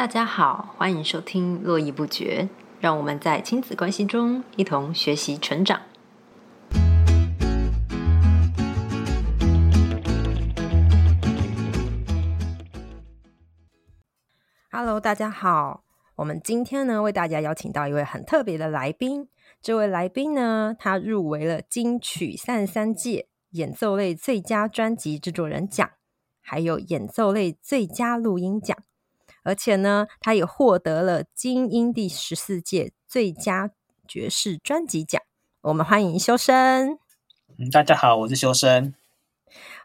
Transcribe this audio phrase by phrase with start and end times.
[0.00, 2.44] 大家好，欢迎收听《络绎不绝》，
[2.80, 5.78] 让我们在亲子关系中一同学习成长。
[14.70, 15.84] Hello，大家好，
[16.16, 19.28] 我们今天呢为大家邀请到一位很特别的来宾。
[19.60, 25.90] 这位来宾呢，他入围了金曲三三届演奏类最佳专辑制作人奖，
[26.40, 28.74] 还有演奏类最佳录音奖，
[29.42, 33.70] 而且呢，他也获得了金音第十四届最佳
[34.06, 35.20] 爵士专辑奖。
[35.62, 36.98] 我们欢迎修身。
[37.58, 38.94] 嗯，大家好，我是修身。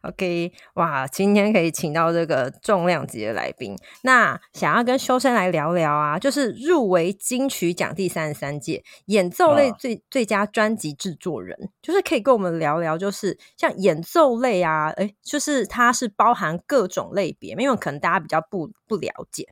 [0.07, 19.49] OK，哇，今天可以请到这个重量级的来宾，那想要跟修身来聊聊啊，就是入围金曲奖第三十三届演奏类最最佳专辑制作人，就是可以跟我们聊聊，就是像演奏类啊，哎，就是它是包含各种类别，因为可能大家比较不不了解。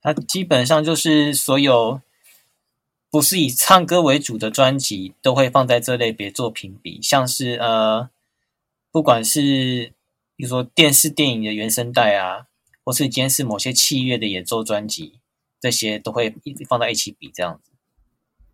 [0.00, 2.00] 它基本上就是所有
[3.10, 8.10] 不是以唱歌为主的专辑，都会放在这类别做评比，像是呃。
[8.90, 9.92] 不管是
[10.34, 12.46] 比如说电视电影的原声带啊，
[12.82, 15.20] 或是今天是某些器乐的演奏专辑，
[15.60, 17.72] 这些都会一放在一起比这样子。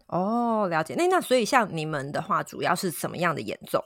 [0.07, 0.95] 哦，了解。
[0.97, 3.85] 那那所以像你们的话，主要是什么样的演奏？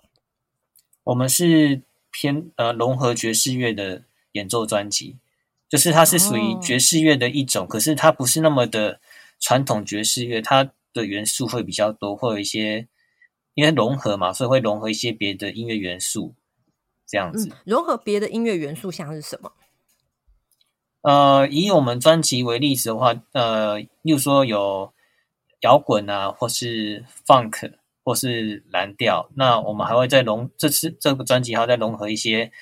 [1.04, 5.18] 我们是偏呃融合爵士乐的演奏专辑，
[5.68, 9.00] 就是它是属于爵士乐的一种，可是它不是那么的
[9.38, 12.88] 传统爵士乐，它的元素会比较多，会有一些。
[13.54, 16.36] 因为融合嘛，所以会融合一些别的音乐元素，
[17.08, 17.50] 这样子。
[17.64, 19.50] 融合别的音乐元素像是什么？
[21.00, 24.92] 呃，以我们专辑为例子的话，呃，例如说有
[25.60, 27.72] 摇滚啊，或是 funk，
[28.04, 29.30] 或是蓝调。
[29.34, 32.52] 那我们还会再融这次这个专辑还要再融合一些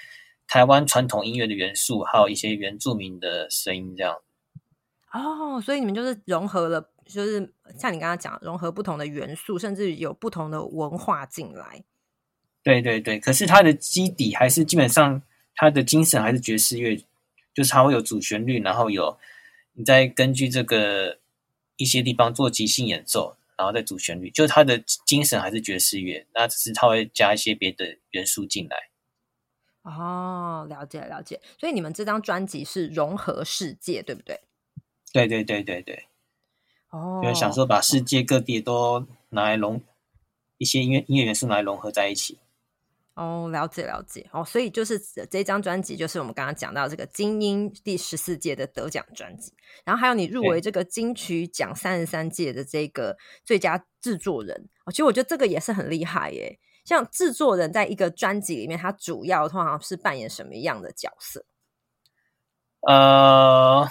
[0.47, 4.16] 台湾传统音乐的元素，还有一些原住民的声音，这样。
[5.12, 6.91] 哦，所以你们就是融合了。
[7.06, 11.84] 就是像你刚刚讲，融合不同的元素，甚至有不同的文化进来。
[12.66, 15.22] 对对对，可是它的基底还是基本上，
[15.54, 16.97] 它的精神还是爵士乐，
[17.54, 19.16] 就是它会有主旋律，然后有
[19.75, 21.19] 你再根据这个
[21.76, 28.76] 一些地方做即兴演奏，然后再主旋律，就是它的精神还是爵士乐，那只是它会加一些别的元素进来。
[29.82, 34.41] 哦，了解了解，所以你们这张专辑是融合世界，对不对？
[35.12, 36.06] 对对对对对。
[36.91, 39.81] 哦就是想说把世界各地都拿来融
[40.59, 42.38] 一些音乐音乐元素拿来融合在一起。
[43.16, 44.28] 哦，了解了解。
[44.31, 44.99] 哦，所以就是
[45.31, 49.53] 这张专辑就是我们刚刚讲到这个金音第十四届的得奖专辑，
[49.84, 54.69] 然后还有你入围这个金曲奖三十三届的这个最佳制作人。
[54.84, 56.59] 哦，其实我觉得这个也是很厉害耶。
[56.84, 61.44] 像制作人在一个专辑里面，他主要通常是扮演什么样的角色？
[62.87, 63.88] 呃。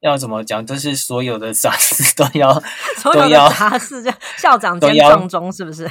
[0.00, 0.66] 要怎么讲？
[0.66, 2.52] 就是所有的杂事都要，
[2.98, 5.88] 所有的杂事，叫校长兼撞钟，是不是？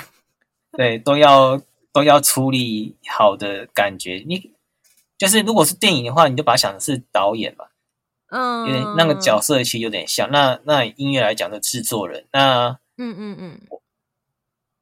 [0.78, 1.62] 对，都要
[1.92, 4.24] 都要处理好的感觉。
[4.28, 4.52] 你
[5.18, 7.66] 就是如果是电影的话，你就把它想的是导演嘛，
[8.30, 10.30] 嗯，因为那个角色其实有点像。
[10.32, 13.62] 那那音乐来讲的制作人，那嗯嗯嗯，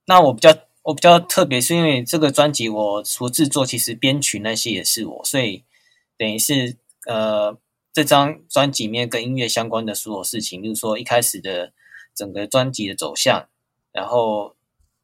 [0.06, 5.64] 那我比较我比较特别，是因为这个专辑我除制作，其实编曲那些也是我，所以
[6.18, 7.58] 等于是呃。
[7.92, 11.74] 这张专辑里面跟音乐相关的所有事情，例如说一开始的
[12.16, 13.50] 整个专辑的走向，
[13.92, 14.56] 然后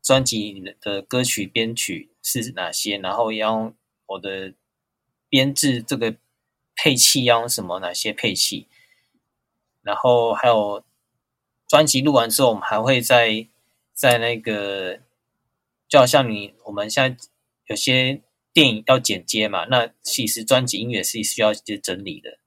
[0.06, 4.54] 专辑的歌曲编曲是哪些，然后要用我的
[5.28, 6.16] 编制这个
[6.76, 8.68] 配器要用什么哪些配器，
[9.82, 10.84] 然后还有
[11.68, 13.48] 专辑录完之后，我们还会在
[13.96, 15.00] 在那个
[15.88, 17.26] 就好像你我们现在
[17.66, 18.22] 有些
[18.54, 22.38] 电影要剪接嘛，那其实专辑音乐是需要一些整理的。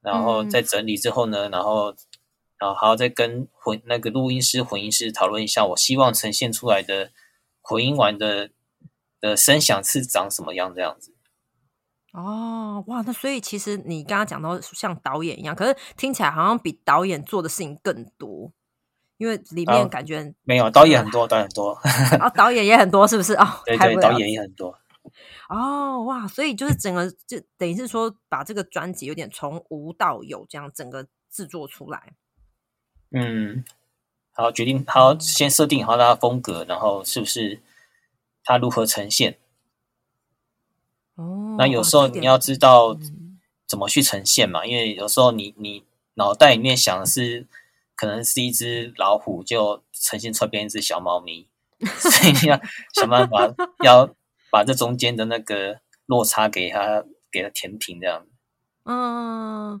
[0.00, 1.94] 然后在整理之后呢，然后，
[2.60, 7.10] 然后还要再跟混那个录音师、混音师讨论一下，我希望呈现出来的
[7.62, 8.50] 混音完的
[9.18, 11.14] 的声响是长什么样这样子。
[12.12, 18.52] 哦，哇，那所以其实你刚刚讲到像导演一样，可是听起来好像比导演做的事情更多，
[19.16, 21.72] 因为里面感觉没有导演很多，导演很多，
[22.20, 23.32] 啊，导演也很多，是不是？
[23.34, 24.76] 哦， 对对，导演也很多。
[25.48, 32.12] 哦哇，所以就是整个就等于是说，把这个专辑有点从无到有这样整个制作出来。
[33.12, 33.64] 嗯，
[34.32, 37.60] 好，决定好，先设定好它的风格，然后是不是
[38.44, 39.38] 它如何呈现？
[41.16, 42.96] 哦，那有时候你要知道
[43.66, 45.84] 怎么去呈现嘛，因为有时候你你
[46.14, 47.46] 脑袋里面想的是
[47.94, 51.48] 可能是一只老虎，就呈现出来变一只小猫咪，
[51.98, 52.60] 所以你要
[52.94, 53.54] 想办法
[53.84, 54.14] 要。
[54.52, 58.26] 把这中间的那个落差给它给它填平，这样
[58.82, 59.80] 嗯，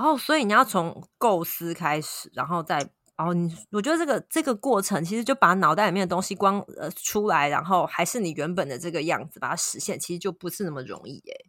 [0.00, 2.88] 然后所以你要从构思开始，然后再。
[3.18, 11.44] 哦，你我觉得这个这个过程其实就把脑袋里面的东西光呃出来，然后还是你原本的这个样子把它实现，其实就不是那么容易耶。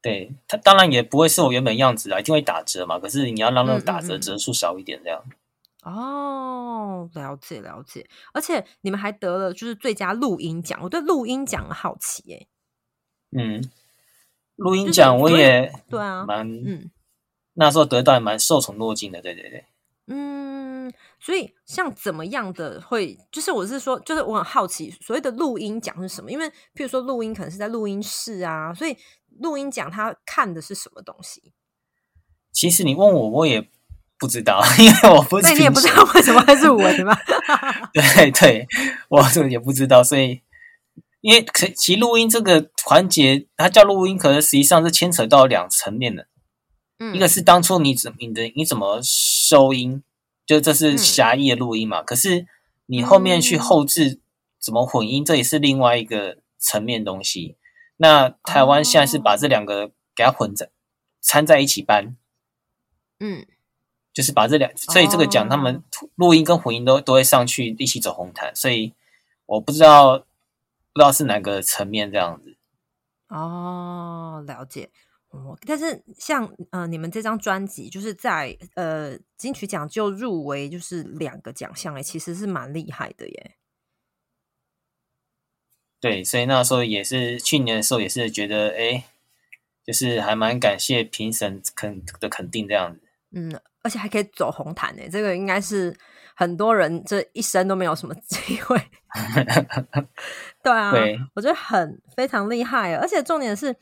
[0.00, 3.00] 对，它当然也不会是我原本样子啊，一定会打折嘛。
[3.00, 5.20] 可是你要让那个打折折数少一点，这样。
[5.82, 8.08] 哦，了解了解。
[8.32, 12.46] 而且你们还得了就是最佳录音奖，我对录音奖好奇耶。
[13.36, 13.68] 嗯，
[14.54, 16.88] 录音奖我也对啊，蛮嗯，
[17.60, 19.66] 那时候得到也蛮受宠若惊的，对对对。
[20.06, 20.90] 嗯，
[21.20, 26.32] 所以像怎么样的会，就是我是说，就是我很好奇，所谓的录音奖是什么？
[26.32, 28.96] 因为譬如说录音可能是在录音室啊，所以
[29.40, 31.52] 录音奖他看的是什么东西？
[32.50, 33.68] 其实你问我，我也
[34.18, 37.14] 不知道， 因为我不，那你也不知道为什么会是我的吗？
[37.92, 38.66] 对对，
[39.10, 40.40] 我这也不知道，所以
[41.20, 46.26] 因为可其录音这个环节，它叫录音，可能实际上是牵扯到两层面的。
[47.14, 50.02] 一个是当初你怎你的你怎么收音，
[50.44, 52.02] 就这是狭义的录音嘛？
[52.02, 52.46] 可是
[52.86, 54.20] 你后面去后置
[54.58, 57.56] 怎么混音，这也是另外一个层面东西。
[57.96, 60.70] 那台湾现在是把这两个给它混在
[61.22, 62.16] 掺在一起搬，
[63.18, 63.46] 嗯，
[64.12, 65.82] 就是把这两，所以这个讲他们
[66.16, 68.92] 录音跟混音都都会上去一起走红毯，所以
[69.46, 72.56] 我不知道不知道是哪个层面这样子。
[73.28, 74.90] 哦，了解。
[75.30, 83.56] 哦，但是像呃，你们这张专辑就是在呃金曲奖就入围，就是两个奖项，哎，其实是蛮厉害的耶。
[86.00, 89.04] 对，所以那时候也是去年的时候，也是觉得哎，
[89.84, 93.00] 就是还蛮感谢评审肯的肯定这样子。
[93.30, 95.96] 嗯，而且还可以走红毯呢，这个应该是
[96.34, 98.76] 很多人这一生都没有什么机会。
[100.64, 100.92] 对啊，
[101.36, 103.76] 我觉得很非常厉害，而且重点是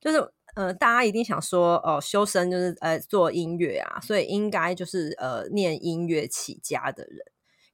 [0.00, 0.32] 就是。
[0.56, 7.18] 呃，大家一定想说，哦，修身就是呃做音乐啊，所以应该就是呃念音乐起家的人。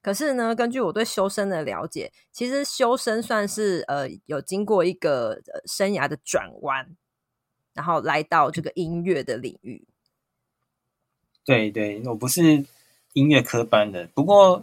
[0.02, 6.96] 可是呢，根据我对修身的了解，其实修身算是呃有经过一个呃生涯的转弯，
[7.73, 9.87] 然后来到这个音乐的领域。
[11.44, 12.64] 对对，我不是
[13.12, 14.61] 音乐科班的，不过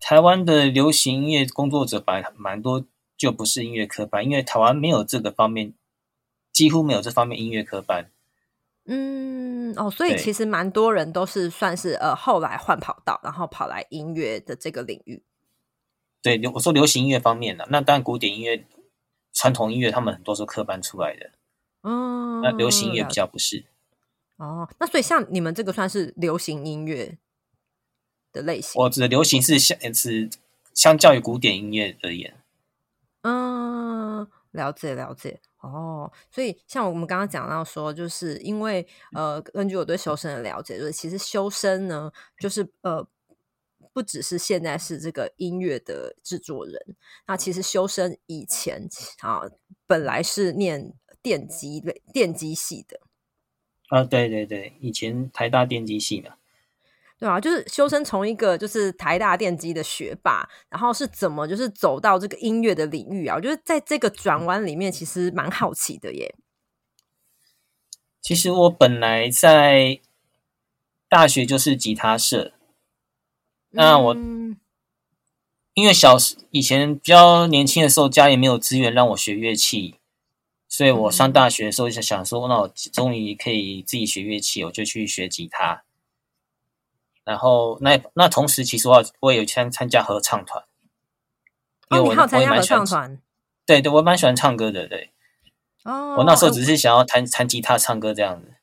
[0.00, 2.84] 台湾的流行音乐工作者蛮蛮多，
[3.16, 5.72] 就不是音乐科班，因为台湾没有这个方面。
[6.56, 8.10] 几乎没有这方面音乐科班，
[8.86, 15.22] 嗯，哦，所以其实蛮多人都是算是呃后来换跑道，然后跑来音乐的这个领域。
[16.22, 18.64] 对，我说流行音乐方面的，那当然古典音乐、
[19.34, 21.30] 传统音乐他们很多是科班出来的，
[21.82, 23.66] 嗯，那流行音乐比较不是。
[24.36, 27.18] 哦，那所以像你们这个算是流行音乐
[28.32, 28.80] 的类型？
[28.80, 30.30] 我指的流行是相是
[30.72, 32.34] 相较于古典音乐而言。
[33.20, 35.40] 嗯，了解了解。
[35.72, 43.06] 哦，所以像我们刚刚讲到说，就是因为呃，根据我对修身的了解，就是其实修身呢，就是呃，
[43.92, 46.96] 不只是现在是这个音乐的制作人，
[47.26, 48.88] 那其实修身以前
[49.20, 49.42] 啊，
[49.86, 50.92] 本来是念
[51.22, 53.00] 电机类电机系的。
[53.88, 56.36] 啊，对对对，以前台大电机系嘛。
[57.18, 63.36] 对啊，就是修身从一个就是台大电机的学霸，然后是怎么就是走到这个音乐的领域啊？
[63.36, 66.34] 我觉得在这个转弯里面，其实蛮好奇的耶。
[68.20, 70.00] 其实我本来在
[71.08, 72.52] 大学就是吉他社，
[73.70, 74.14] 那我
[75.72, 79.94] 因为小时以前比较年轻的时候，家里没有资源让我学乐器，
[80.68, 85.85] 所以我上大学的时候就想说，那我终于可以自己学乐器，我就去学吉他。
[87.26, 90.62] 然后那那同时，其实我我也有参参加合唱团，
[91.90, 93.20] 因为我我也蛮喜欢，
[93.66, 95.10] 对对，我蛮喜欢唱歌的，对。
[95.82, 98.54] 哦，我那时候只是想要弹弹吉他、唱歌这样子，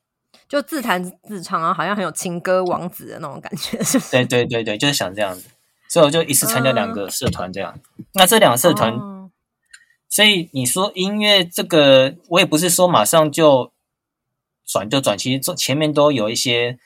[0.48, 5.50] 就自弹自唱啊，好像很有情歌王子的那种感觉，是对对对对，就是想这样子，
[5.90, 7.78] 所以我就一次参加两个社团这样。
[8.14, 8.98] 那这两个社团，
[10.08, 13.74] 所以你说音乐这个，我也不是说马上就
[14.66, 16.80] 转就转，其实这前面都有一些。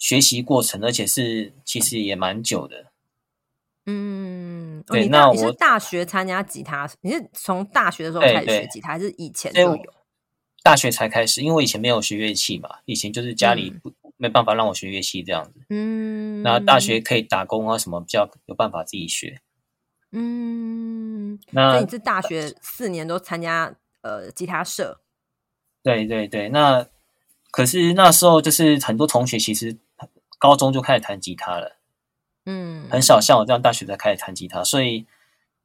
[0.00, 2.86] 学习过程，而且是其实也蛮久的。
[3.84, 5.08] 嗯，对。
[5.08, 9.78] 那我是大学参加吉他，你是从大学的时候开始学吉他，还是以前就有？
[10.62, 15.60] 大学才开始，因为我以前没有学乐器嘛，以前就是家里不没办法让我学乐器这样子。
[15.68, 16.42] 嗯。
[16.42, 19.42] 那大学可以打工啊，什么比较有办法自己学。
[20.12, 21.38] 嗯。
[21.50, 25.02] 那你是大学四年都参加呃吉他社？
[25.82, 26.86] 对对对，那
[27.50, 29.76] 可是那时候就是很多同学其实。
[30.40, 31.76] 高中就开始弹吉他了，
[32.46, 35.06] 嗯，很少像我这样大学才开始弹吉他，所以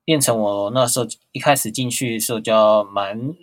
[0.04, 3.34] 变成我那时候一开始进去的时候就要蛮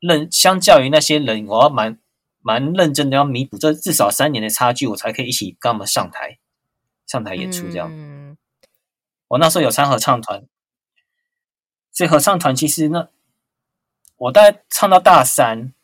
[0.00, 1.98] 认，相较于那些人，我要蛮
[2.40, 6.38] 蛮认真的要弥补这至少三年的差距，我才可以一起跟他们上台
[7.06, 8.36] 上台演出这样。
[9.28, 10.46] 我那时候有参合唱团，
[11.92, 13.06] 所以合唱团其实那
[14.16, 15.74] 我大概唱到大三，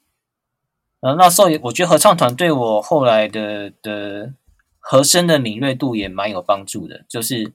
[1.00, 4.32] 呃，那时候我觉得合唱团对我后来的的
[4.88, 7.52] 和声的敏锐度也蛮有帮助的，就是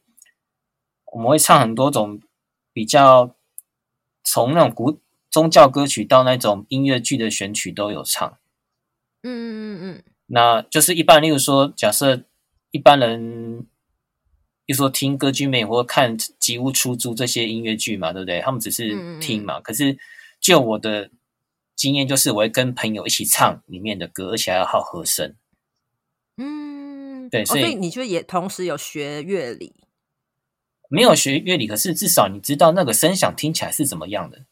[1.14, 2.20] 我们会唱很多种
[2.74, 3.34] 比较
[4.22, 8.38] 从那种古宗教歌曲到那种音乐剧的选曲都有唱。
[9.24, 12.24] 嗯嗯嗯嗯，那就是一般，例如说，假设
[12.72, 13.66] 一般人。
[14.68, 18.40] 就说听歌剧魅影或看《吉屋出租》这些音乐剧嘛，对不对？
[18.40, 19.60] 他们只是听嘛。
[19.60, 19.98] 可是
[20.40, 21.12] 就我的
[21.76, 25.36] 经验，就是我会跟朋友一起唱里面的歌，而且还要好和声。
[27.32, 29.74] 嗯，对，所以你就也同时有学乐理？
[30.90, 34.46] 没有学乐理，可是至少你知道那个声响听起来是怎么样的。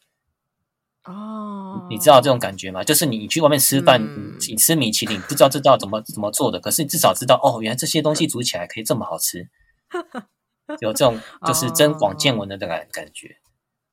[1.04, 2.82] 哦，你知道这种感觉吗？
[2.84, 4.02] 就是你你去外面吃饭，
[4.48, 9.48] 你吃米其林，不知道这道怎么怎么做的，可是你至少知道哦，原来这些东西煮起来可以这么好吃。
[10.80, 13.38] 有这种就是增广见闻的感感觉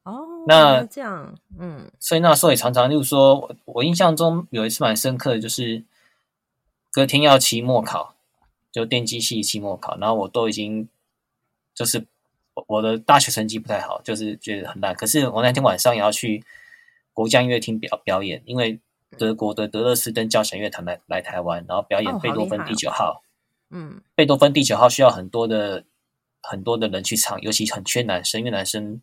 [0.04, 0.46] 哦。
[0.46, 5.84] 那这样，嗯，所以那时候也常常就是说，我我印象中有一次蛮深刻的，就是
[6.92, 8.17] 隔天要期末考，
[8.78, 10.88] 就电机系期末考，然后我都已经
[11.74, 12.06] 就是
[12.68, 14.94] 我的大学成绩不太好，就是觉得很烂。
[14.94, 16.44] 可是我那天晚上也要去
[17.12, 18.80] 国家音乐厅表表演，因为
[19.18, 23.24] 德国的德勒斯登交响乐团来来台湾，然后表演贝多芬第九号。
[23.72, 25.84] 嗯，贝多芬第九号需要很多的
[26.44, 29.02] 很多的人去唱，尤其很缺男生，因为男生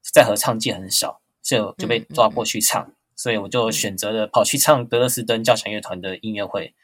[0.00, 2.92] 在合唱界很少，所以就被抓过去唱。
[3.16, 6.74] 所以我就选择了跑去唱德勒斯登交响乐团的音乐会，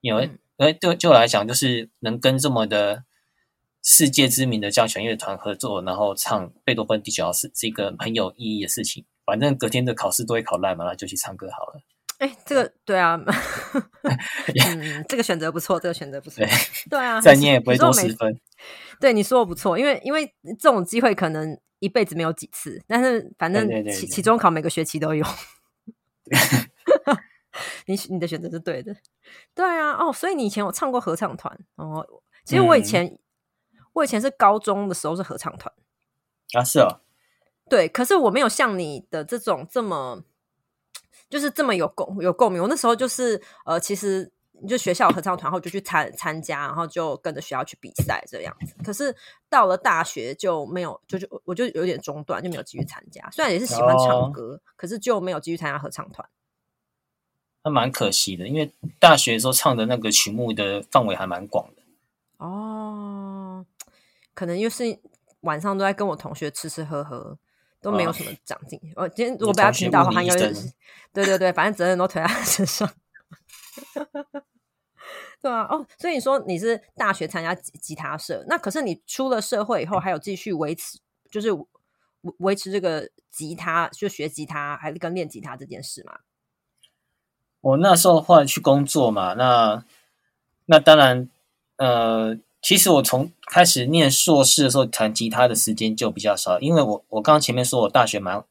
[0.00, 3.04] 因为因为对就我来讲，就是能跟这么的
[3.82, 9.04] 世界知名的交响乐团合作，然后唱贝多芬第九号是是一个很有意义的事情。
[9.24, 11.80] 反正隔天的考试都会考烂嘛，那就去唱歌好了。
[12.18, 13.20] 哎，这个对啊，
[14.04, 16.42] 嗯，这个选择不错，这个选择不错，
[16.88, 18.40] 对啊，再念也不会多十分。
[18.98, 25.26] 对，你说的不错，因为因为这种机会可能一辈子没有几次，但是反正期期中考每个学期都有。
[27.86, 28.94] 你你的选择是对的，
[29.54, 32.06] 对啊，哦，所以你以前有唱过合唱团哦。
[32.44, 33.18] 其实我以前
[33.92, 35.72] 我以前是高中的时候是合唱团
[36.54, 37.00] 啊，是哦，
[37.68, 40.22] 对，可是我没有像你的这种这么。
[41.28, 42.62] 就是这么有共有共鸣。
[42.62, 44.30] 我那时候就是呃，其实
[44.68, 48.76] 就学校合唱团后就去参参加，然后就跟着学校去比赛这样子。
[48.84, 49.12] 可是
[49.48, 53.28] 到了大学就没有，就就我就有点中断，就没有继续参加。
[53.32, 56.28] 虽然也是喜欢唱歌，可是就没有继续参加合唱团。
[57.66, 61.82] 那蛮可惜的，因为大学时候唱的那个曲目的范围还蛮广的。
[62.38, 63.66] 哦，
[64.32, 65.00] 可能又是
[65.40, 67.36] 晚上都在跟我同学吃吃喝喝。
[67.78, 68.80] 都没有什么长进。
[68.96, 70.72] 我今天如果被他听到的话，应该是
[71.12, 72.90] 对对对，反正责任都推在他身上。
[75.40, 80.98] 对啊，哦，所以你说你是大学参加吉他社，那可是你出了社会以后，还有继续维持，
[81.30, 81.50] 就是
[82.38, 86.18] 维持这个吉他，就学吉他，还是跟练吉他这件事吗？
[87.60, 89.84] 我那时候后来去工作嘛，那
[90.66, 91.28] 那当然，
[91.76, 92.38] 呃。
[92.62, 98.42] 其实我从开始念硕士的时候弹吉他的时间就比较少，因为我我刚刚前面说我大学蛮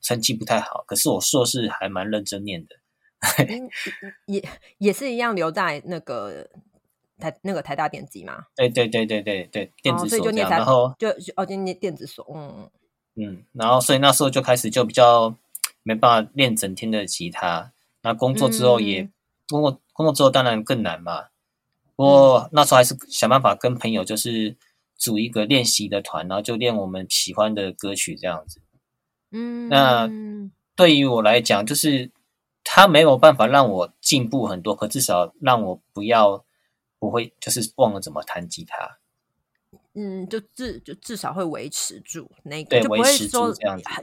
[0.00, 2.74] 成绩不太好，可是我硕士还蛮认真念的，
[4.26, 4.42] 也
[4.78, 6.48] 也是一样留在那个
[7.20, 8.46] 台那个台大电机嘛。
[8.56, 12.68] 对对对对对对，电子所念然后就哦就念电子所，嗯
[13.14, 15.36] 嗯，然后所以那时候就开始就比较
[15.84, 17.70] 没办法练整天的吉他，
[18.02, 19.08] 那工作之后也
[19.48, 21.26] 工作工作之后当然更难嘛。
[21.94, 24.56] 不过那时候还是想办法跟朋友就是
[24.96, 28.60] 组一个练习的团，然后就练我们喜欢的歌曲这样子。
[29.30, 30.10] 嗯，那
[30.74, 32.10] 对于我来讲，就是
[32.64, 36.44] 他没有办法让我进步很多，可至少让我不要
[36.98, 38.98] 不会就是忘了怎么弹吉他。
[39.94, 43.54] 嗯，就至就至少会维持住那个，就不会说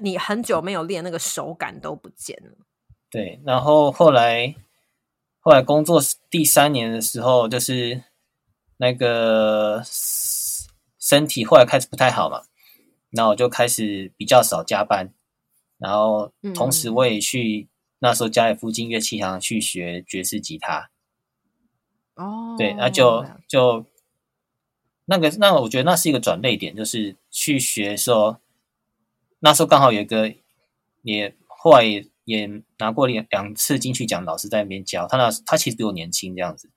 [0.01, 2.51] 你很久没有练，那个手感都不见了。
[3.11, 4.55] 对，然后后来。
[5.41, 8.03] 后来工作第三年的时候，就是
[8.75, 9.81] 那个
[10.99, 12.43] 身体后来开始不太好嘛，
[13.11, 15.13] 那我就开始比较少加班，
[15.77, 20.91] 然后同时我也去那时候家里附近乐器行去学爵士吉他。
[22.15, 23.85] 哦，对，那就就
[25.05, 28.35] 那个那我觉得那是一个转泪点，就是去学的时候，
[29.39, 30.35] 那时候刚好有一个
[31.01, 32.63] 也后来也。
[32.81, 35.17] 拿过两两次金曲奖，老师在那边教他。
[35.17, 36.69] 那他其实比我年轻这样子，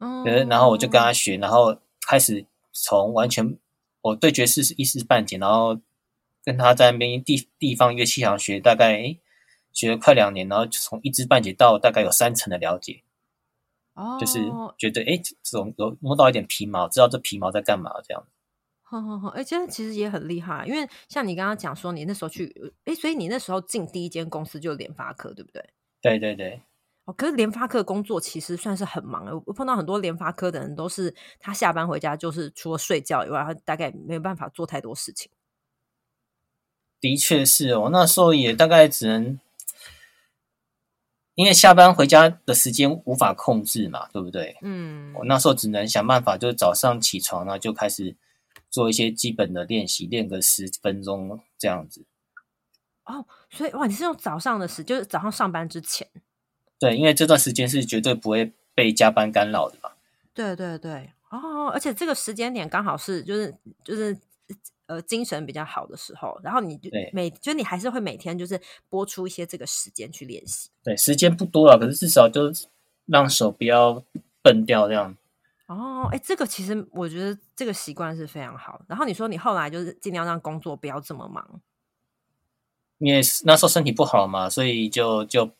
[0.00, 3.56] 嗯，然后我就跟他学，然后开始从完全
[4.02, 5.78] 我对爵士是一知半解，然后
[6.44, 9.16] 跟他在那边地地方乐器行学，大概
[9.72, 13.04] 学了快两年，然后就从一知半解到大概有三成的了解。
[13.94, 14.40] 哦，就是
[14.76, 18.26] 觉得哎，这种有摸到一点皮毛，知道这皮毛在干嘛这样。
[19.00, 25.64] 好好好，哎，这样其实也很厉害，因为像你刚刚讲说，你那时候去，哎，所以你那时候进第一间公司就是联发科，对不对？
[26.00, 26.60] 对对对。
[27.06, 29.36] 哦，可是联发科工作其实算是很忙的。
[29.44, 35.30] 我碰到很多联发科的人，都是他下班回家就是除了睡觉以外，他大概没有办法做太多事情。
[37.00, 39.38] 的确是哦，那时候也大概只能，
[41.34, 44.56] 因为下班回家的时间无法控制嘛，对不对？
[44.62, 48.16] 嗯，我那时候只能想办法，就是早上起床呢就开始
[48.74, 52.04] 做一些基本的练习，练个十分钟这样子。
[53.04, 56.08] 哦，所以哇，你是用早上的时，就是早上上班之前。
[56.80, 59.92] 对，因为这段时间是绝对不会被加班干扰的嘛。
[60.34, 63.54] 对对对，哦，而且这个时间点刚好是就是
[63.84, 64.18] 就是
[64.86, 70.70] 呃精神比较好的时候，然后你就每就你还是会每天就是播出一些这个时间去练习。
[70.82, 72.50] 对，时间不多了，可是至少就
[73.06, 74.02] 让手不要
[74.42, 75.16] 笨掉这样。
[75.66, 78.80] 哦，哎，这个其实我觉得这个习惯是非常好。
[78.88, 81.60] 然后你说你后来就是尽量让工作不要这么忙，
[82.98, 85.50] 因为那时候身体不好嘛，所以就就。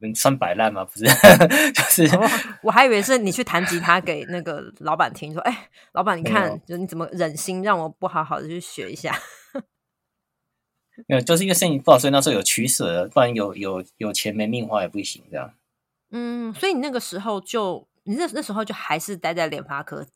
[0.00, 0.84] 能算摆烂嘛？
[0.84, 1.04] 不是，
[1.74, 2.08] 就是。
[2.62, 9.12] 我还以为是你去弹吉他给那个老板听，说：“哎，老板，你看，就你怎么忍心让我不好好的去学一下？”
[11.08, 15.52] 没有，就是因为身体不好，所以那时候有取舍，不然有有有钱没命花也不行，这样。
[16.12, 20.06] 嗯，所以你那个时候就，你那那时候就还是待在联发科，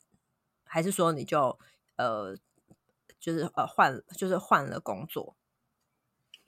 [0.63, 1.59] 还是说你就
[1.95, 2.35] 呃，
[3.19, 5.35] 就是呃换，就是换了工作？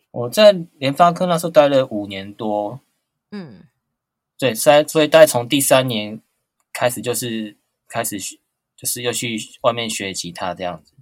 [0.10, 2.80] 我在联发科那时候待了五年多。
[3.30, 3.68] 嗯，
[4.40, 6.20] 对，三所以大概从第三年
[6.74, 8.40] 开始，就是开始学，
[8.76, 10.96] 就是又去外面学吉他这样子。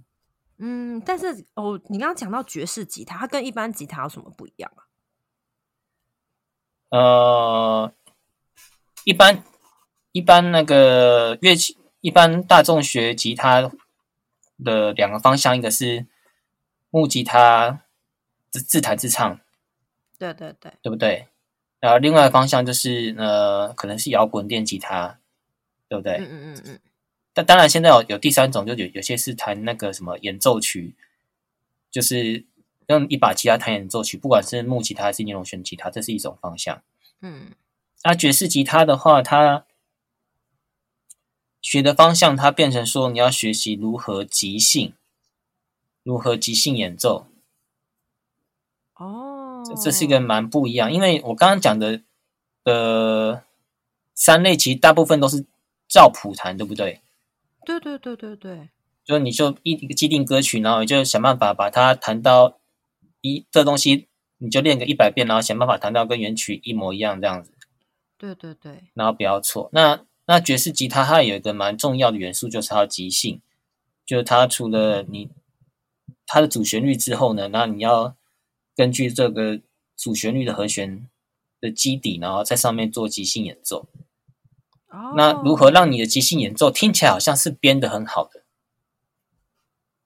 [0.58, 4.84] 嗯，但是哦，你刚刚讲到爵士吉他，它跟一般吉他有什么不一样啊？
[6.90, 7.94] 呃，
[9.04, 9.42] 一般
[10.14, 13.68] 一般那个乐器，一般大众学吉他
[14.62, 16.06] 的两个方向，一个是
[16.88, 17.80] 木吉他，
[18.48, 19.40] 自自弹自唱。
[20.16, 21.26] 对对对，对不对？
[21.80, 25.18] 然后另外方向就是呃，可能是摇滚电吉他，
[25.88, 26.18] 对不对？
[26.18, 26.80] 嗯嗯嗯嗯。
[27.32, 30.94] 但当然，现在有有第三种，就有有些是弹那个什么演奏曲，
[31.90, 32.46] 就是
[32.86, 36.80] 用一把吉他弹演奏曲，不管是木吉他还是尼龙弦吉他，这是一种方向。
[37.20, 37.50] 嗯。
[38.04, 39.66] 那爵士吉他的话，它
[41.64, 44.92] 学的方向，它变成说你要学习如何即兴，
[46.02, 47.26] 如何即兴演奏。
[48.96, 49.64] 哦。
[49.82, 52.02] 这是一个蛮不一样，因为我刚刚讲的
[52.64, 53.42] 呃
[54.14, 55.46] 三类，其实大部分都是
[55.88, 57.00] 照谱弹，对不对？
[57.64, 58.68] 对对对对对。
[59.02, 62.58] 就你就一一个既定歌曲，然后你就想办法把它弹到
[63.22, 67.54] 一这东西，你就练个一百遍，然后想办法弹到跟原曲一模一样这样子。
[68.18, 68.84] 对对对。
[68.92, 69.70] 然后不要错。
[69.72, 73.40] 那那爵士吉他它有一个蛮重要的元素，就是它的即兴，
[74.04, 75.30] 就是它除了你
[76.26, 78.16] 它的主旋律之后呢，那你要。
[78.76, 79.60] 根据这个
[79.96, 81.06] 主旋律的和弦
[81.60, 83.86] 的基底，然后在上面做即兴演奏。
[84.88, 88.42] 哦，那如何让你的即兴演奏听起来好像是编的很好的？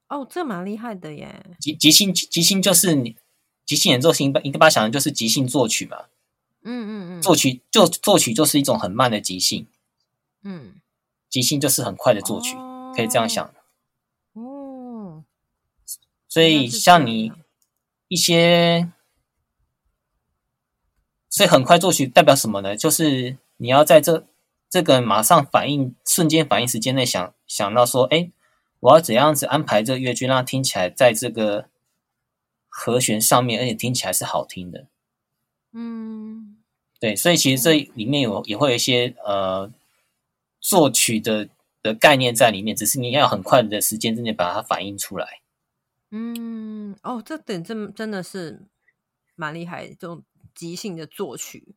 [0.08, 1.46] 哦，这蛮厉害的耶！
[1.58, 3.16] 即即兴即兴就是你
[3.64, 6.04] 即兴演奏，应该应该把它想的就是即兴作曲嘛。
[6.62, 9.66] 嗯嗯嗯，作曲就作曲就是一种很慢的即兴。
[10.42, 10.80] 嗯，
[11.28, 12.56] 即兴就是很快的作曲，
[12.94, 13.54] 可以这样想。
[14.32, 15.24] 哦，
[16.28, 17.32] 所以像你。
[18.10, 18.90] 一些，
[21.28, 22.74] 所以很快作曲代表什么呢？
[22.74, 24.26] 就是你要在这
[24.70, 28.30] 这个马上反应、瞬间反应时间内想想到说，哎，
[28.80, 31.68] 我要怎样子安排这个乐句，让它听起来在这个
[32.70, 34.86] 和弦上面，而且听起来是好听的。
[35.74, 36.56] 嗯，
[36.98, 39.70] 对，所以其实这里面有也会有一些呃
[40.60, 41.48] 作曲的
[41.82, 45.40] 的概念在里面，只是你要很快的时间之内把它反映出来。
[46.10, 48.62] 嗯，哦，这点真真的是
[49.36, 51.74] 蛮厉害，这种即兴的作曲。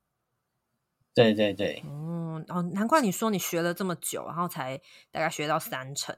[1.13, 4.77] 对对对，哦哦，难怪你说你学了这么久，然后才
[5.11, 6.15] 大概学到三成。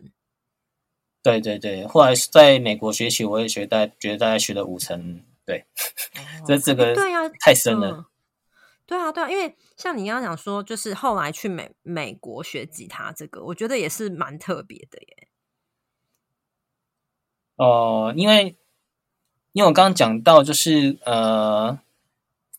[1.23, 5.23] 对对对，后来在美国学习，我也学大，觉得大概学了五成。
[5.45, 5.65] 对，
[6.45, 8.05] 这这个对呀，太深了。
[8.93, 15.27] 对啊，对啊，因为像你刚刚讲说，就是后来去美美国学吉他，这个我觉得也是蛮特别的耶。
[17.55, 18.55] 哦，因为
[19.53, 21.79] 因为我刚刚讲到，就是呃，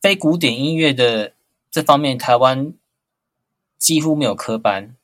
[0.01, 1.35] 非古典音乐的
[1.70, 2.75] 这方面，台湾
[3.79, 4.97] 几乎没有科班。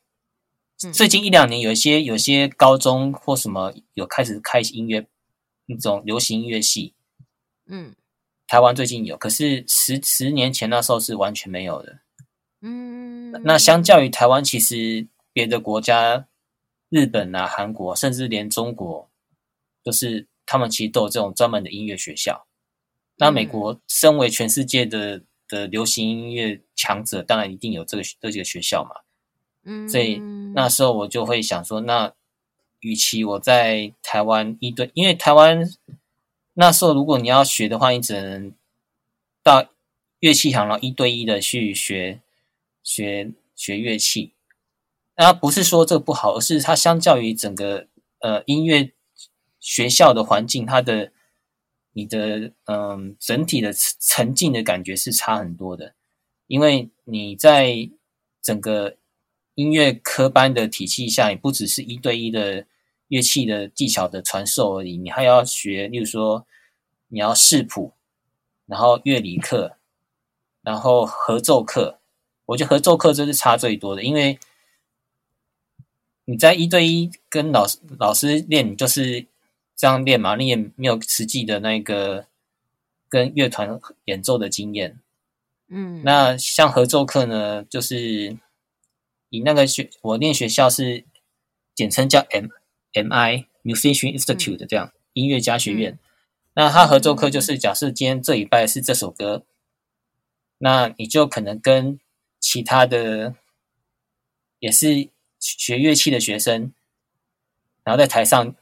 [0.92, 5.06] 最近一两年，有一些有些高中或什么有开始开音乐
[5.66, 6.94] 那种流行音乐系。
[7.66, 7.94] 嗯，
[8.50, 12.00] 台湾最近有，可是十十年前那时候是完全没有的。
[12.62, 16.26] 嗯，那相较于台湾，其实别的国家，
[16.88, 19.08] 日本啊、韩国，甚至连中国，
[19.84, 22.48] 都是他们其实都有这种专门的音乐学校。
[23.18, 28.90] 那美国身为全世界的的流行音乐强者，当然一定有这个这几个学校嘛。
[29.62, 30.16] 嗯，所以
[30.56, 32.12] 那时候我就会想说，那
[32.80, 35.64] 与其我在台湾一对，因为台湾
[36.54, 38.52] 那时候如果你要学的话，你只能
[39.42, 39.68] 到
[40.18, 42.20] 乐器行，然后一对一的去学
[42.82, 44.32] 学学乐器。
[45.16, 47.86] 那不是说这个不好，而是它相较于整个
[48.20, 48.92] 呃音乐
[49.58, 51.12] 学校的环境，它的。
[51.92, 55.94] 你的嗯，整体的沉浸的感觉是差很多的，
[56.46, 57.90] 因为你在
[58.40, 58.96] 整个
[59.56, 62.64] 音乐科班的体系下，你不只是一对一的
[63.10, 66.46] 乐器的技巧的传授而已，你还要学，例如说
[67.08, 67.92] 你要视谱，
[68.64, 69.76] 然后乐理课，
[70.62, 72.00] 然后合奏课。
[72.46, 74.40] 我觉得合奏课这是差最多的，因为
[76.24, 79.26] 你在一对一跟老师老师练，就是。
[79.76, 82.26] 这样练嘛，你也没有实际的那个
[83.08, 85.00] 跟乐团演奏的经验。
[85.68, 88.36] 嗯，那像合奏课呢，就是
[89.30, 91.06] 以那个学我念学校是
[91.74, 92.48] 简称叫 M
[92.92, 95.98] M I Musician Institute 这样音乐家学院。
[96.54, 99.44] 那他合作课就是假设今天这一拜是这首歌，
[100.58, 101.98] 那你就可能跟
[102.38, 103.34] 其他的
[104.58, 106.72] 也是学乐器的学生，
[107.84, 108.54] 然后在台上。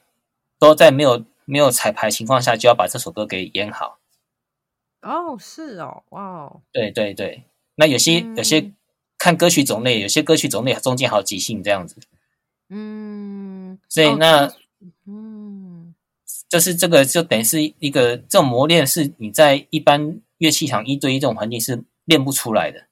[0.61, 3.97] 都在没有没有彩排情况下，就要把这首歌给演好。
[5.01, 7.45] 哦，是哦，哇，对对对。
[7.75, 8.69] 那有些有些
[9.17, 11.95] 看歌曲种类，有些歌曲种类中间好即兴这样子。
[12.69, 14.51] 嗯，所以那
[15.05, 15.93] 嗯，
[16.47, 22.87] 就是这个就等于是一个这种磨练，是你在一般乐器场一对一这种环境是练不出来的。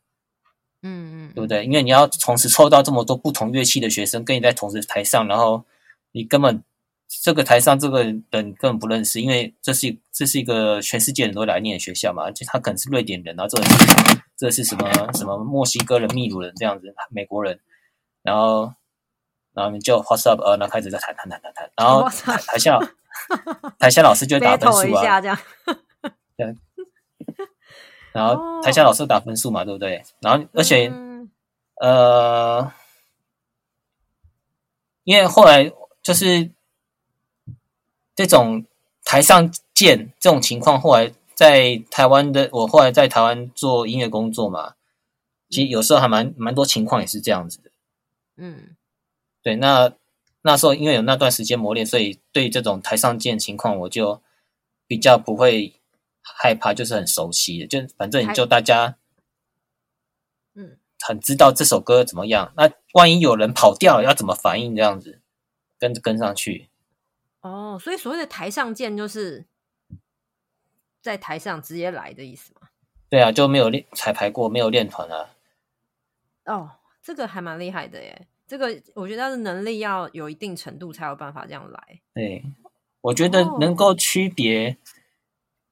[0.83, 1.65] 嗯嗯，对不对？
[1.65, 5.63] 因为你要同时抽到这么多不同乐器的学生跟你在同时台上，然后
[6.11, 6.63] 你根本。
[7.23, 13.63] 这个台上这个人根本不认识，因为这是这是一个全世界人都来念的学校嘛，就他可能是瑞典人，然后这个
[14.35, 17.57] 这是什么什么墨西哥人、秘鲁人这样子，美国人，
[18.23, 18.73] 然后
[19.57, 20.39] 然后你就 What's up？
[20.41, 22.79] 呃，然后开始在弹弹弹弹弹，然后台下
[23.79, 25.37] 台下老师就打分数啊，这样，
[26.37, 26.55] 对，
[28.13, 30.03] 然后台下老师打分数嘛，对不对？
[30.21, 30.93] 然后而且
[31.81, 32.71] 呃，
[35.03, 36.51] 因为后来就是。
[38.17, 38.65] 这种
[39.05, 44.73] 台上见这种情况，后来在台湾的我后来在台湾做音乐工作嘛，
[45.51, 47.69] 其实有时候还蛮蛮多情况也是这样子的。
[48.37, 48.75] 嗯，
[49.47, 49.93] 对，那
[50.41, 54.21] 那时候因为有那段时间磨练，所以对这种台上见情况，我就
[54.87, 55.79] 比较不会
[56.21, 58.97] 害怕，就是很熟悉的，就反正就大家，
[60.53, 62.51] 嗯，很知道这首歌怎么样。
[62.57, 64.75] 那万一有人跑调，要怎么反应？
[64.75, 65.21] 这样子
[65.79, 66.67] 跟着跟上去。
[67.39, 69.45] 哦，所以所谓的台上见，就是
[71.01, 72.67] 在台上直接来的意思吗？
[73.07, 75.29] 对啊，就没有练彩排过，没有练团啊。
[76.43, 78.27] 哦，这个还蛮厉害的耶。
[78.47, 82.01] 这个我觉得他的能力要有一定程度才有办法这样来。
[82.13, 82.43] 对，
[83.01, 84.77] 我觉得能够区别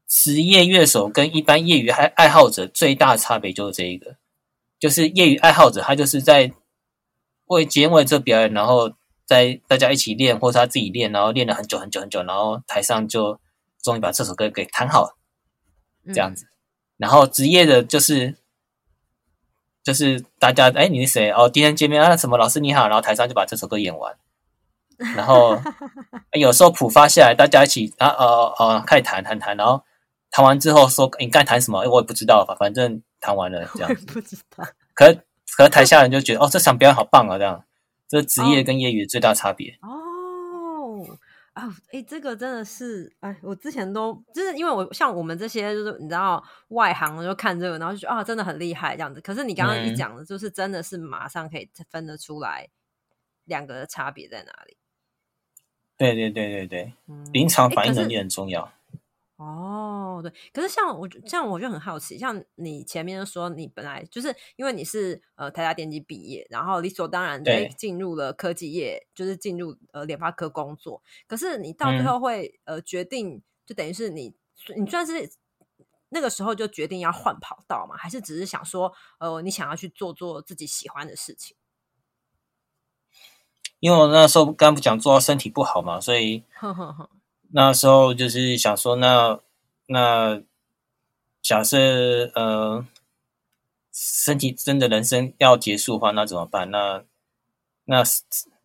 [0.08, 4.18] 职业乐手跟一般业余爱爱好者最大的差别就是这一个，
[4.78, 6.54] 就是业余爱好者他就是在
[7.46, 8.94] 为节目这表演，然后。
[9.28, 13.40] 在大家一起练，或者他自己练，然后练了很久很久很久，然后台上就
[13.82, 15.18] 终于把这首歌给弹好了，
[16.14, 16.46] 这样子。
[16.98, 18.38] 然后职业的就是
[19.86, 21.30] 就是大家哎，你是谁？
[21.30, 24.14] 哦，第一天见面啊，什么老师你好，然后台上就把这首歌演完。
[25.16, 25.58] 然后
[26.34, 29.84] 有时候谱发下来，大家一起啊哦哦开始弹弹弹，然后
[30.32, 31.82] 弹完之后说你该弹什么？
[31.82, 34.06] 哎，我也不知道，反反正弹完了这样子。
[34.08, 34.66] 不知道。
[34.96, 35.16] 可
[35.56, 37.64] 可台下人就觉得哦，这场表演好棒啊，这样。
[38.08, 39.90] 这职业跟业余最大差别哦
[41.56, 49.22] 啊哎，这个真的是哎，我之前都就是因为我像我们这些就是你知道外行就看这个，然后就觉得啊真的很厉害这样子。
[49.22, 52.68] 可是你刚刚一讲的，就是真的是马上可以分得出来
[53.46, 54.78] 两个的差别在哪里？
[55.98, 56.94] 对对对对对，
[57.32, 58.70] 临场反应能力很重要。
[59.38, 71.04] 哦，对，可是像我，像我就很好奇，像你前面说，你本来就是因为你是呃台大电机毕业，然后理所当然的进入了科技业，就是进入呃联发科工作。
[71.28, 74.34] 可是你到最后会呃决定，就等于是你
[74.78, 75.30] 你算是
[76.08, 81.58] 那个时候就决定要换跑道嘛，还是只是想说呃你想要去做做自己喜欢的事情？
[83.82, 86.46] 因为我那时候刚不讲做到身体不好嘛，所以。
[87.52, 89.40] 那时候就是想说，那
[89.88, 90.42] 那
[91.42, 92.86] 假设呃，
[93.92, 96.70] 身体真的人生要结束的话，那怎么办？
[96.72, 97.04] 那
[97.86, 98.04] 那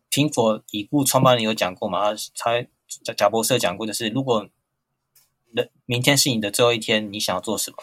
[0.09, 2.13] 苹果已故创办人有讲过嘛？
[2.35, 2.65] 他
[3.03, 4.49] 贾贾博士讲过，就是如果
[5.53, 7.77] 人明天是你的最后一天，你想要做什么？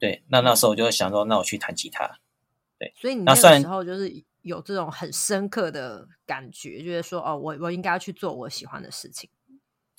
[0.00, 2.18] 对，那那时候我就想说，那我去弹吉他。
[2.78, 9.28] 对，所以你那时候就是有这种很深刻的感觉，就是说，哦，我我应该要去做我喜欢的事情。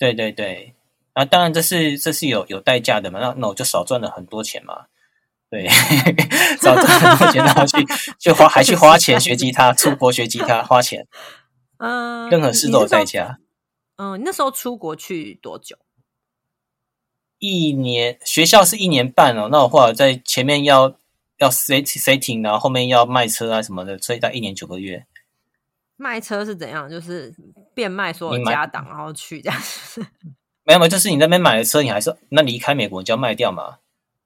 [0.02, 0.74] 对对对，
[1.12, 4.86] 啊，当然这是这是有有代价的嘛，那那我就少赚了很多钱嘛。
[5.48, 5.68] 对，
[6.60, 7.86] 少赚很多钱，然后去
[8.18, 11.06] 去花还去花钱学吉他，出国学吉他花钱。
[11.78, 13.38] 嗯，任何事都有代价。
[13.94, 15.76] 嗯，你那时候出国去多久？
[17.38, 19.48] 一年，学校是一年半哦。
[19.52, 20.96] 那我后来在前面要
[21.38, 25.06] 要 set setting，然后后面要卖车啊什么的，所以在一年九个月。
[25.96, 26.88] 卖车是怎样？
[26.88, 27.34] 就是
[27.74, 29.60] 变卖所有家当，然后去这样。
[30.64, 33.78] 没有没有，就是你那边买了车，你还是那离开美国你就要卖掉嘛？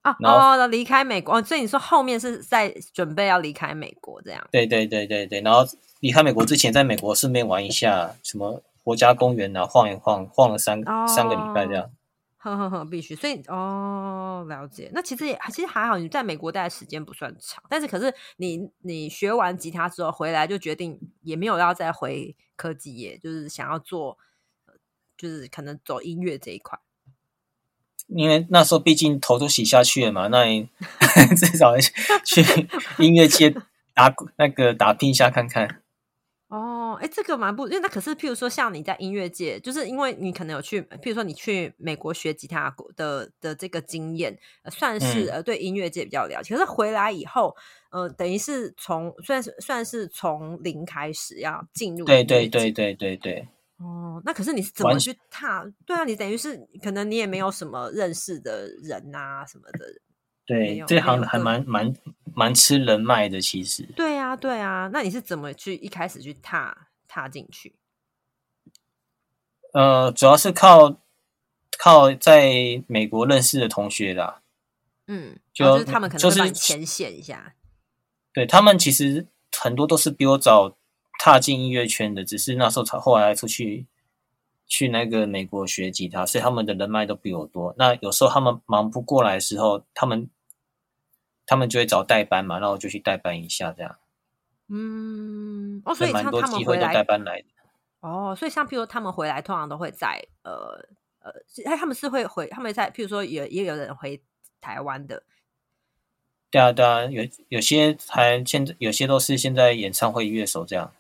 [0.03, 4.47] 啊，然后离开美国，所以你说后面是在准备要离开美国这样？
[4.53, 5.67] 对对对对对，然后
[6.01, 11.91] 离开美国之前，在美国顺便玩一下什么国家公园啊，晃一晃，晃了三三个礼拜这样。
[12.39, 14.91] 呵呵呵，必须，所以哦，了解。
[14.95, 24.17] 那其实也其实还好，你在美国待的时间不算长，但是可是你你学完吉他之后回来就决定也没有要再回科技业，就是想要做，
[25.17, 26.79] 就是可能走音乐这一块。
[28.07, 30.69] 因为那时候毕竟头都洗下去了嘛，那你
[31.37, 31.77] 至少
[32.25, 32.69] 去
[32.99, 33.53] 音乐界
[33.93, 35.83] 打那个打拼一下看看。
[36.97, 44.37] 哦，哎，这个蛮不，因为那可是，譬如说，像你在音乐界，就是因为你可能有去，譬如说你去美国学吉他的的这个经验，
[44.71, 46.55] 算是呃对音乐界比较了解。
[46.55, 47.55] 可是回来以后，
[47.91, 52.05] 呃，等于是从算是算是从零开始要进入。
[52.05, 53.49] 对对对对对对。
[53.79, 55.71] 哦，那可是你是怎么去踏？
[55.85, 59.87] 对啊，你等于是可能你也没有什么认识的人啊什么的。
[60.47, 61.93] 对，这行还蛮蛮
[62.35, 63.83] 蛮吃人脉的，其实。
[63.97, 67.75] 对啊，对啊，那你是怎么去一开始去踏踏进去？
[69.73, 70.97] 呃，主要是靠
[71.79, 74.43] 靠在美国认识的同学啦。
[75.07, 77.55] 嗯，就是他们可能就是牵线一下。
[78.33, 80.77] 对他们其实很多都是比我早
[81.19, 83.87] 踏进音乐圈的，只是那时候才后来出去。
[84.69, 87.73] 去那个美国学吉他，所以他们的人脉都比我多。
[87.79, 90.29] 那有时候他们忙不过来的时候，他们
[91.47, 93.97] 他们就会找代班嘛，然后就去代班一下这样。
[94.69, 97.47] 嗯，哦，所以蛮多机会都代班来的。
[98.01, 100.79] 哦，所以像譬如他们回来，通常都会在呃
[101.21, 101.33] 呃，
[101.65, 104.23] 哎，他们是会回，他们在譬如说也也有人回
[104.61, 105.23] 台湾的。
[106.51, 110.93] 对啊，对啊，有有些还现在有些都是现在演唱会乐手这样。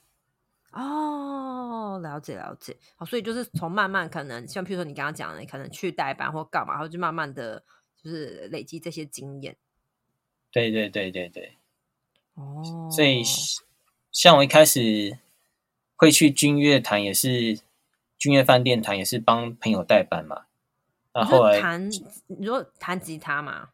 [0.72, 7.62] 哦，了解了解，好，所以就是从慢慢可能像，譬如说你刚刚讲的，可能去代班或干嘛，然后就慢慢的
[8.02, 9.57] 就是累积这些经验。
[10.50, 11.57] 对对对对对。
[12.37, 12.88] 哦。
[12.90, 13.22] 所以
[14.12, 15.18] 像我一开始
[15.96, 17.61] 会去君悦谈，也是
[18.16, 20.44] 君悦饭店谈，也是帮朋友代班嘛。
[21.12, 21.90] 那后来弹，
[22.40, 23.70] 如果弹吉他嘛？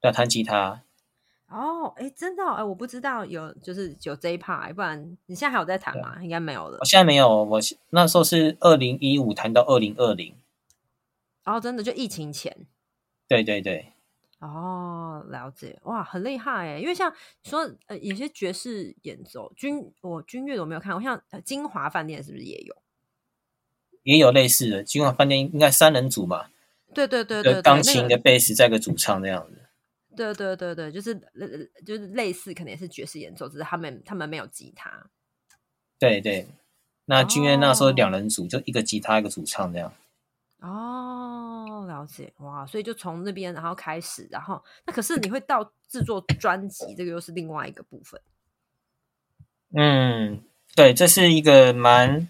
[0.00, 0.82] 对，弹吉他。
[1.48, 6.18] 哦，哎，真的，哎，我不知道有就是有这一派，不然你现在还有在弹吗？
[6.20, 6.78] 应该没有了。
[6.80, 10.34] 我现在没有，我那时候是二零一五弹到二零二零。
[11.44, 12.66] 哦，真的就疫情前。
[13.28, 13.92] 对对对。
[14.38, 16.78] 哦，了解，哇，很厉害哎！
[16.78, 22.76] 因为像说呃，有些爵士演奏军，我军乐我没有看过，像呃金华饭店是不是也有？
[24.02, 26.50] 也有类似的，金华饭店应该三人组吧？
[26.94, 29.62] 对对对对，钢琴、的贝斯再个主唱这样子。
[30.14, 35.10] 对对对对，就是呃就是类似，可能也是爵士演奏，只是他们他们没有吉他。
[35.98, 36.46] 对对，
[37.06, 39.92] 那君悦那时候两人组，就一个吉他一个主唱这样。
[40.60, 48.20] 哦，了解哇，所以就从那边然后开始，然后那可是你会到制作专辑，这个又是另外一个部分。
[49.74, 50.42] 嗯，
[50.74, 52.28] 对，这是一个蛮，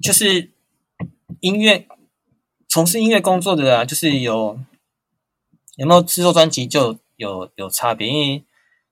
[0.00, 0.50] 就是
[1.40, 1.86] 音乐
[2.68, 4.60] 从事音乐工作的啊，就是有。
[5.76, 8.44] 有没有制作专辑就有有差别，因为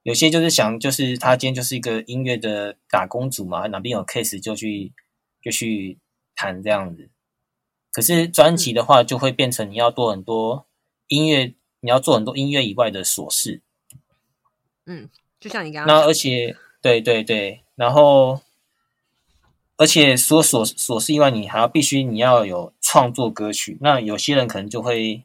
[0.05, 4.95] 有些就是想，就是他今天就是一个音乐的打工族嘛，哪边有 case 就去
[5.43, 5.99] 就去
[6.35, 7.11] 弹这样子。
[7.99, 10.69] 可是专辑的话，就会变成你要做很多
[11.09, 13.61] 音乐，你要做很多音乐以外的琐事。
[14.87, 18.41] 嗯，就像你刚刚那，而且对对对，然后
[19.77, 23.79] 而且说琐琐事以外，你还要必须你要有创作歌曲。
[23.81, 25.25] 那有些人可能就会。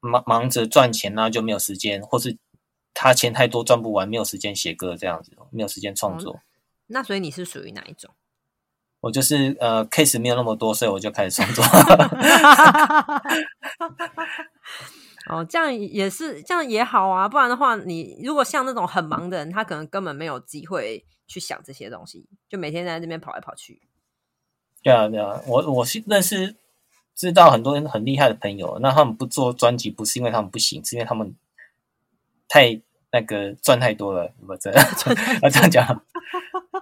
[0.00, 2.36] 忙忙着赚钱呢，就没有时间，或是
[2.92, 6.40] 他钱太多赚不完，没有时间写歌这样子，没有时间创作。
[6.88, 8.10] 那所以你是属于哪一种？
[9.00, 11.64] 我就是呃，case 没有那么多，所以我就开始创作。
[15.30, 23.82] 哦，这样也是这样也好啊，不然的话，你如果像那种很忙的人，他可能根本没有机会去想这些东西，就每天在那边跑来跑去。
[24.82, 26.56] 对啊，对啊，我我是认识
[27.14, 31.36] 知道很多人很厉害的朋友，那他们不做专辑，不是因为他们不行，是因为他们
[32.48, 32.80] 太
[33.12, 34.82] 那个赚太多了，不这要
[35.50, 36.02] 这样讲，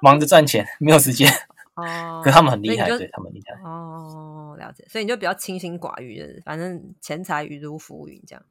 [0.01, 1.29] 忙着赚钱，没有时间。
[1.77, 3.55] 哦，可他们很厉害，对他们厉害。
[3.63, 8.43] 哦，了解，所以你就比较清心寡欲的，反正钱财鱼如浮云这样。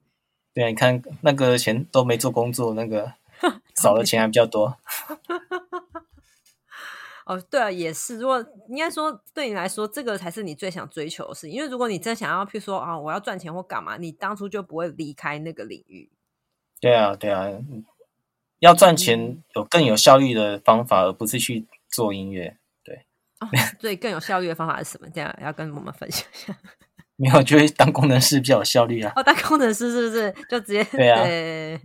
[0.54, 3.14] 对啊，你看那个钱都没做工作，那个
[3.82, 4.78] 少的钱还比较多。
[7.26, 8.20] 哦，对啊，也是。
[8.20, 11.50] 如果应该说对你来说，这个才是你最想追求的事。
[11.50, 16.12] 因为如果你真想要，譬如说啊，我要赚钱或干嘛，你当初就不会离开那个领域。
[16.80, 17.50] 对啊，对啊，
[18.60, 22.58] 要赚钱有更有效率的方法，而不是去做音乐。
[23.80, 25.08] 所以更有效率的方法是什么？
[25.14, 26.56] 这样要跟我们分享一下。
[27.18, 29.14] 没有，就是当工程师比较有效率啊。
[29.16, 31.82] 哦，当工程师是不是就直接对啊？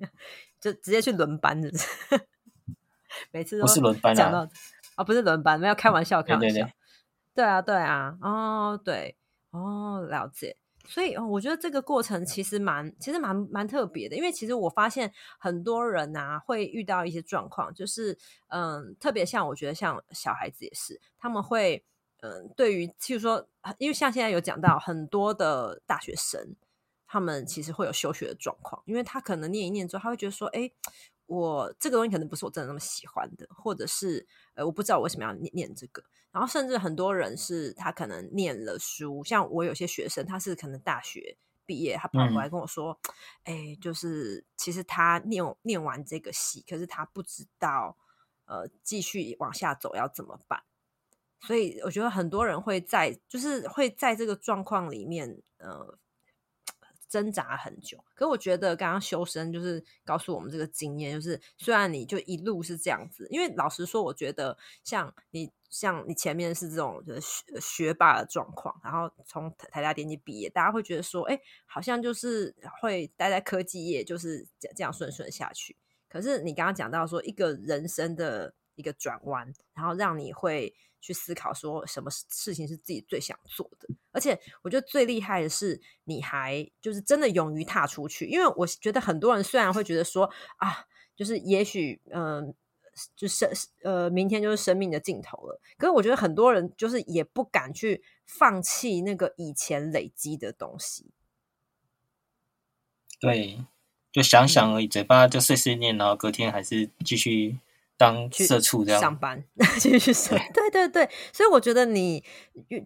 [0.60, 1.86] 就直接去轮班，是不是？
[3.32, 4.48] 每次都不是轮班啊？
[4.96, 6.68] 哦，不是轮班，没有开玩笑，开玩笑。
[7.34, 9.16] 对啊，对啊，哦，对，
[9.50, 10.56] 哦，了解。
[10.90, 14.16] 所以，我觉得这个过程其实蛮，其实蛮蛮特别的。
[14.16, 21.84] 因为其实我发现很多人啊会遇到一些状况，就是嗯，特别像我觉得像小孩子也是，他们会
[22.22, 23.48] 嗯，对于譬如说，
[23.78, 26.56] 因为像现在有讲到很多的大学生，
[27.06, 30.70] 他们其实会有休学的状况，因为他可能念一念之后，他会觉得说，哎，
[31.30, 36.02] 我这个东西可能不是我真的那么喜欢的，或者是呃，我不知道我为什么要念念这个。
[36.32, 42.98] 然后甚至很多人是他可能念了书，像我有些学生，他是可能大学毕业，他跑过来跟我说
[43.44, 47.96] ：“哎，就是其实他念念完这个戏，可是他不知道
[48.46, 50.64] 呃继续往下走要怎么办。”
[51.46, 55.96] 所以我觉得很多人会在就是会在这个状况里面呃
[57.10, 58.02] 挣扎很久。
[58.14, 65.52] 可我觉得刚刚修身就是告诉我们这个经验，就是虽然你就一路是这样子，因为老实说，我觉得像你。
[65.70, 75.76] 像你前面是这种学学霸的状况，然后从台台大电机毕业，大家会觉得说，哎，好像就是会待在科技业，就是这样顺顺下去。
[76.08, 83.88] 可是你刚刚讲到说，一个人生的一个转弯，然后让你会去思考说，什么事情是自己最想做的。
[84.10, 88.26] 而且我觉得最厉害的是，你还就是真的勇于踏出去。
[88.26, 92.54] 因为我觉得很多人虽然会觉得说，啊，就是也许嗯。
[93.16, 93.48] 就是
[93.84, 95.60] 呃，明天就是生命的尽头了。
[95.78, 101.06] 可是我觉得很多人就是也不敢去放弃那个以前累积的东西。
[103.20, 103.64] 对，
[104.10, 107.60] 就想想而已，嘴巴就碎碎念，然后隔天还是继续
[108.00, 109.44] 当社畜这样上班，
[109.78, 110.38] 继续睡。
[110.54, 112.24] 对对对，所以我觉得你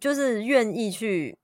[0.00, 1.38] 就是愿意去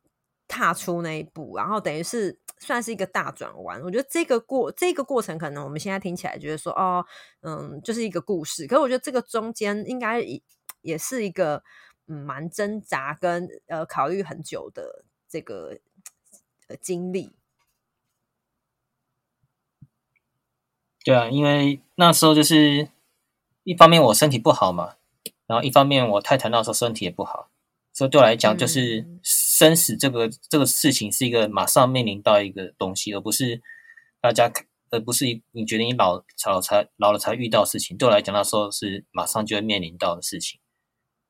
[0.49, 2.41] 踏出那一步，然后等于是。
[2.63, 7.03] 算是一个大转弯，我觉得这个过这个过程，可能我们现在听起来觉得说，哦，
[7.41, 8.67] 嗯，就是一个故事。
[8.67, 10.43] 可是我觉得这个中间应该也
[10.83, 11.63] 也是一个
[12.07, 15.79] 嗯蛮挣扎跟呃考虑很久的这个
[16.69, 17.33] 呃经历。
[21.03, 22.91] 对啊，因为那时候就是
[23.71, 24.97] 一方面我身体不好嘛，
[25.47, 27.49] 然后一方面我太太那时候身体也不好。
[27.93, 33.63] 所以对我来讲，就是生死这个这个事情是一个马上面临到一个东西，而不是
[34.21, 34.51] 大家，
[34.91, 37.97] 而不是你觉得你老老才老了才遇到事情。
[37.97, 40.59] 对我来讲，那时候是马上就会面临到的事情。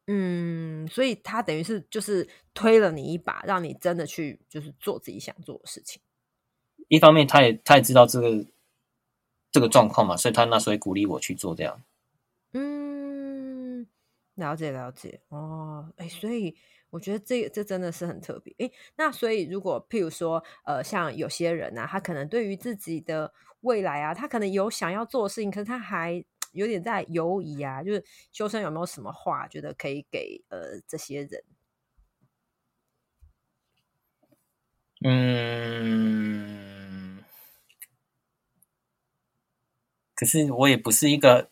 [0.06, 6.00] 嗯，所以他等于是就是推了你一把，让你真的去就是做自己想做的事情。
[6.88, 8.46] 一方面，他也他也知道这个
[9.52, 11.82] 这个状况嘛，所以他那时候鼓励我去做这样。
[12.54, 13.86] 嗯
[14.34, 16.56] 了解了解哦，哎，所以
[16.90, 18.70] 我觉得这这真的是很特别哎。
[18.96, 27.82] 那所以如果譬如说，呃，像有些人呢，他可能对于自己的未来啊，他可能有想要做的事情，可是他还有点在犹疑啊。
[27.82, 31.44] 就是修身有没有什么话，觉得可以给呃这些人？
[35.02, 36.44] 嗯，
[40.14, 41.50] 可是我也不是一个。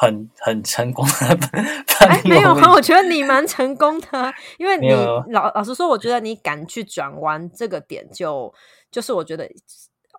[0.00, 1.48] 很很成功的，
[2.08, 4.88] 哎，没有啊，我觉得你蛮成功的，因为你
[5.30, 8.50] 老老实说，我觉得你敢去转弯这个点，就
[8.90, 9.46] 就是我觉得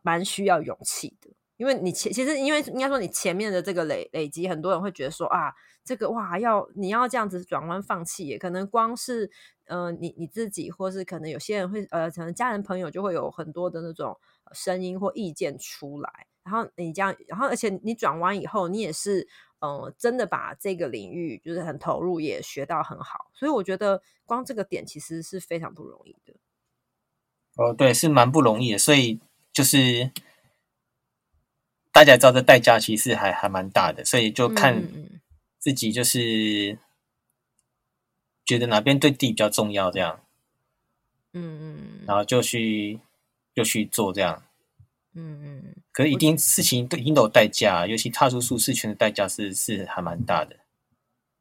[0.03, 5.51] 蛮需要勇气的，因为你前其实因为应该说你前面的这个累累积，很多人会觉得说啊，
[5.83, 9.31] 这个哇要你要这样子转弯放弃，也可能光是
[9.65, 14.15] 呃你你自己，或是可能有些人会呃可能家人朋友就会有很多的那种
[14.51, 19.27] 声音或意见出来，然后你这样，然后而且你转弯以后，你也是。
[19.61, 26.33] 嗯，真的把这个领域就是很投入，也学到很好，所以我觉得光这个点其实是非常不容易的。
[27.55, 28.79] 哦，对，是蛮不容易的。
[28.79, 29.19] 所以
[29.53, 30.09] 就是
[31.91, 34.81] 大家知道这代价其实还还蛮大的，所以就看
[35.59, 36.79] 自己就是
[38.43, 40.23] 觉得哪边对地比较重要，这样，
[41.33, 42.99] 嗯嗯，然后就去
[43.53, 44.43] 就去做这样，
[45.13, 50.57] 嗯嗯，可是一定事情都一定都有代价，尤其踏出舒适圈的代价是是还蛮大的，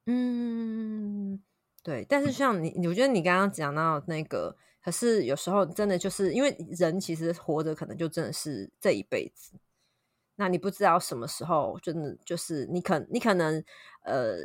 [0.07, 1.41] 嗯，
[1.83, 4.57] 对，但是像你，我觉得你刚刚讲到那个。
[4.83, 9.53] 可是有时候真的就是因为人其实活着可能就真的是这一辈子，
[10.37, 13.63] 那你不知道什么时候真的就是你可你可能
[14.05, 14.39] 呃，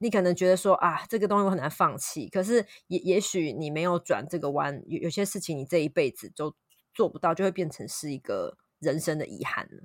[0.00, 6.54] 你可能觉得说啊这个东西我很难放弃，可是也也许你没有转这个弯，有有些事情你这一辈子都
[6.96, 9.82] 做不到，就会变成是一个人生的遗憾了。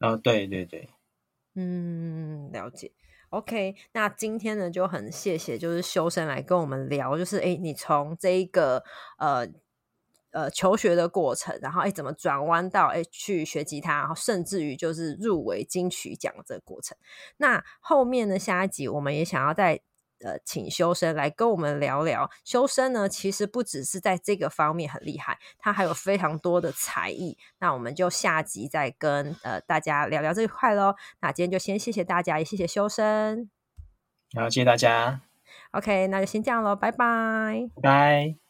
[0.00, 0.90] 啊，对对对，
[1.54, 2.90] 嗯，了解。
[3.30, 8.82] OK，那今天呢就很谢谢，就是修身来跟我们聊，就是哎，你从这一个
[9.18, 9.46] 呃
[10.32, 16.98] 呃求学的过程，然后哎怎么转弯到哎去学吉他，然后甚至于就是入围金曲奖这个过程。
[17.36, 19.80] 那后面呢下一集我们也想要在。
[20.22, 22.30] 呃，请修身来跟我们聊聊。
[22.44, 27.36] 修身呢，其实不只是在这个方面很厉害，他还有非常多的才艺。
[27.58, 30.94] 那我们就下集再跟呃大家聊聊这一块喽。
[31.20, 33.50] 那今天就先谢谢大家，也谢谢修身。
[34.34, 35.20] 好，谢谢大家。
[35.72, 37.68] OK，那就先这样喽，拜拜。
[37.82, 38.43] 拜。